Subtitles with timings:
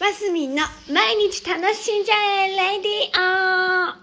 [0.00, 0.62] マスミンの
[0.92, 2.14] 毎日楽しんじゃ
[2.46, 3.94] えレディオ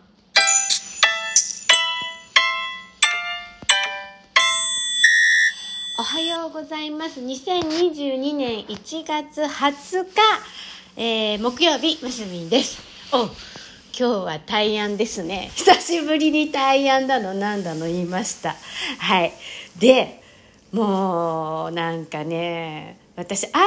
[6.00, 7.20] おはようございます。
[7.20, 10.12] 2022年1月20日、
[10.96, 12.82] えー、木曜日、マスミンです。
[13.12, 13.34] お今
[13.94, 15.52] 日は大安ですね。
[15.56, 18.56] 久しぶりに大安だのなんだの言いました。
[18.98, 19.34] はい。
[19.78, 20.22] で、
[20.72, 23.58] もうなんかね私アーテ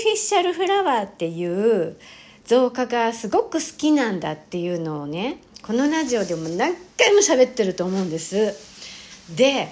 [0.00, 1.96] ィフィシャルフラワーっていう
[2.44, 8.54] 造花がすごく好きなんだっていうのをねこのラジオでも何回も喋ってると思うんです。
[9.34, 9.68] で、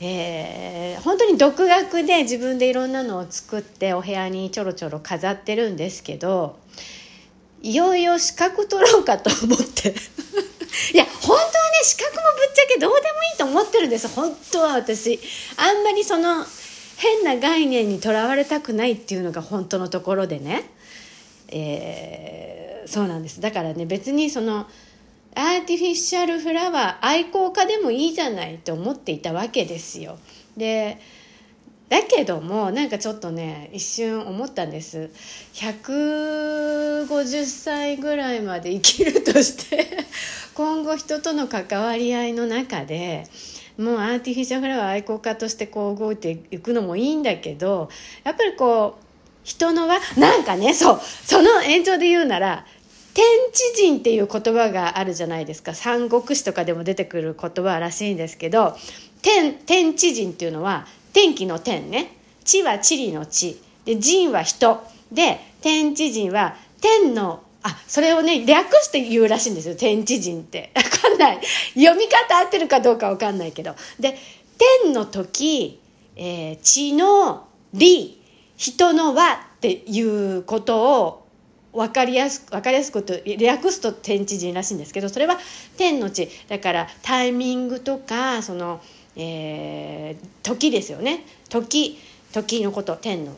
[0.00, 6.58] えー本当に独学で自分でいろんなのを作ってお部屋にちょろちょろ飾ってるんですけど
[7.62, 9.94] いよいよ資格取ろうかと思って。
[10.92, 11.50] いや本当はね
[11.82, 14.08] 資格もぶっちゃけどうでもいいと思ってるんです。
[14.08, 15.20] 本当は私。
[15.56, 16.44] あんまりその
[16.96, 20.70] 変な概念にとらわれたくないっていうのが本当のところでね、
[21.48, 23.40] えーそうなんです。
[23.40, 24.66] だからね別にその
[25.34, 30.18] アーティフィシャルフラワー愛好家でもいいじゃないと思っていたわけですよ。
[30.56, 30.98] で
[31.88, 35.10] だけどもなんかちょっとね一瞬思ったんです。
[35.54, 39.88] 150歳ぐらいまで生きるとして
[40.54, 43.26] 今後人との関わり合いの中で
[43.78, 47.88] もうアーティフィシャルフラワー愛好家としてこう動いていくのもいいんだけど
[48.22, 49.04] やっぱりこう
[49.42, 52.64] 人の輪なんかねそうその延長で言うなら
[53.14, 55.72] 天地人っていう言葉があるじゃないですか。
[55.74, 58.76] 三国志とかでも出てくる言葉らしいんですけど
[59.22, 62.16] 天天地人っていうのは天気の天ね。
[62.44, 63.60] 地は地理の地。
[63.84, 64.82] で人は人。
[65.12, 70.70] で天地人は天のあそれをね略して言うらしいんですよ天地人って。
[70.76, 71.40] わかんない。
[71.74, 73.74] 読み方合ってるかどうかわかんないけど。
[73.98, 74.18] で
[74.82, 75.80] 天の時、
[76.14, 78.20] えー地の理
[78.56, 81.26] 人の輪っていうことを
[81.72, 85.40] 分かりやすく分かりやすくと略すと天地人らしいんですけどそれは
[85.78, 86.28] 天の地。
[86.48, 88.82] だからタイミングとかその、
[89.16, 91.24] えー時ですよね。
[91.48, 91.98] 時
[92.30, 93.32] 時のこと天の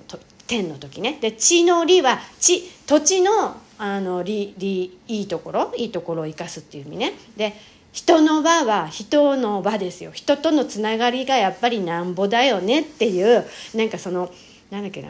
[0.49, 1.17] 天の時ね。
[1.21, 5.73] で地の利は地土地のあの利利いいところ？
[5.77, 7.13] いいところを生かすっていう意味ね。
[7.37, 7.55] で
[7.93, 10.11] 人の輪は人の輪ですよ。
[10.13, 13.45] 人とのつながりがやっぱりなんぼだよねっていう
[13.75, 14.31] なんかその
[14.71, 15.09] なんだっけな。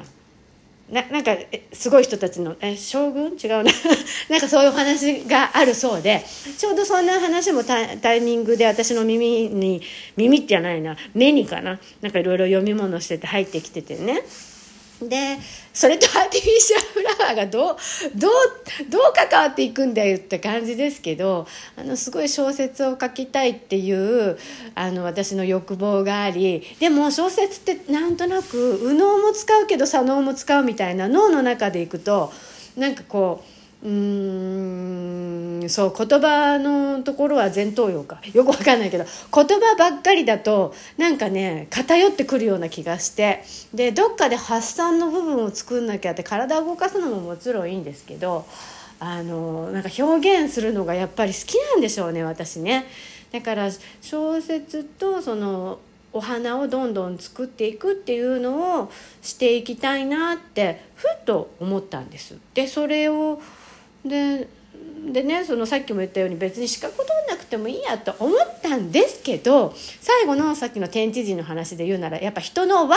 [0.89, 1.37] ななんか
[1.73, 3.33] すごい人たちのえ将軍？
[3.33, 3.73] 違うな。
[4.31, 6.25] なんかそういうお話があるそうで
[6.59, 9.83] ちょうどそんな話もタタイミングで私の耳に
[10.17, 10.97] 耳じゃないな。
[11.13, 11.81] 目にかな。
[12.03, 14.23] なんかいろいろ読み物してて入ってきててね。
[15.03, 15.39] で
[15.75, 17.77] それとアーティフィシャルフラワーがどう
[18.15, 18.31] どう
[18.89, 21.47] どう関わっていくんだよって感じですけど
[21.77, 24.39] あのすごい小説を書きたいっていう
[24.75, 32.33] あの私の欲望がありでも小説ってなんとなく右脳も使うけど左脳も使うみたいな脳の中でいくと
[32.77, 33.57] なんかこう
[33.87, 48.45] うんそう言葉のところは前頭葉かよくわかんないけど言葉ばっかりだとなんかね偏ってくるような気がしてでどっかで発散の部分を作んなきゃって体を動かすのももちろんいいんですけど
[48.99, 52.87] あのなんか表現するのがやっぱり好きなんでしょうね私ね。
[53.31, 53.71] だから
[54.03, 55.79] 小説とその
[56.13, 58.91] お花をどんどん作っていくっていうのを
[59.23, 62.37] していきたいなってふっと思ったんです。
[62.55, 63.41] でそれを
[64.09, 64.49] で
[65.13, 72.97] でねそのさっきも言ったように別に資格取んなくてもいいやと思ったんですけど最後のさっきの天地人の話で言うならやっぱ人の輪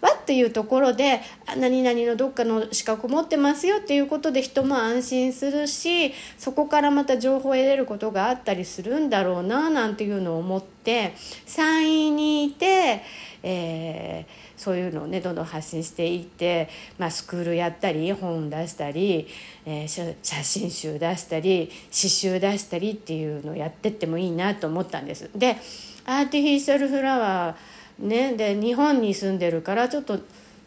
[0.00, 1.20] 輪っていうところで
[1.58, 10.79] 何々のどっかの資格持ってますよっていうことで人も安心するしそこからまた情報を得れることがあったりするんだろうななんていうのを思って
[11.46, 13.02] 山陰にいて、
[13.42, 16.68] えーそういうのをねどんどん発信していって、
[16.98, 19.26] まあ、スクールやったり本出したり、
[19.64, 25.30] えー写写真集出したり詩集出したりっていうのをやってってもいいなと思ったんです。
[25.34, 25.56] で
[26.04, 30.18] アーティフィシャルフラワーねで日本に住んでるからちょっと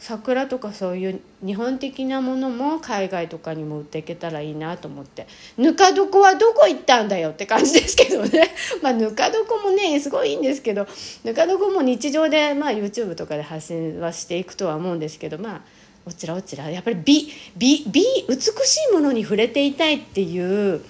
[0.04, 5.28] 桜とかそういう日本的なものも海外とかにも売っていけたらいいなと思って。
[5.58, 8.54] ぬか床はどこ行ったんだよって感じですけどね。
[8.84, 10.86] まあぬか床もねすごいいいんですけど
[11.24, 15.62] ぬか床も日常で、まあ、YouTube とかで発信はしていくとは思うんですけどまあ
[16.06, 20.82] おちらおちらやっぱり美美美美しいものに触れていたいっていう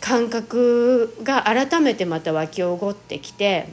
[0.00, 3.66] 感覚が改めてまた湧き起こってきて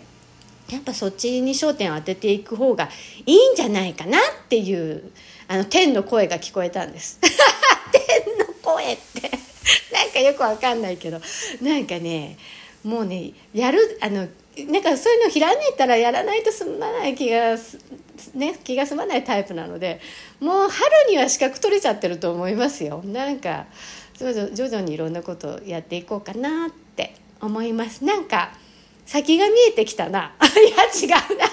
[0.69, 2.89] やっぱそっちに焦点を当てていく方が
[3.25, 5.11] いいんじゃないかなっていう
[5.47, 7.19] あの天の声が聞こえたんです。
[7.91, 9.31] 天の声って。
[9.93, 11.21] なんかよくわかんないけど。
[11.61, 12.37] なんかね
[12.83, 14.27] もうねやるあの
[14.57, 17.77] なんかそういうのひらめいたらやらないと済まない気がす
[18.33, 19.99] ね気が済まないタイプなので
[20.39, 23.01] もう春には資格取れちゃってると思いますよ。
[23.05, 23.65] なんか
[24.17, 28.03] 徐々徐々にいろんなことをやっていこうかなって思います。
[28.05, 28.53] なんか
[29.05, 30.33] 先が見えてきたな。
[30.59, 31.49] いや違うな。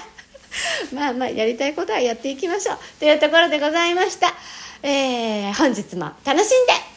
[0.93, 2.77] まあまあやりたいことはやっていきましょう。
[2.99, 4.33] というところでございました、
[4.81, 6.92] えー、本日も楽しんで。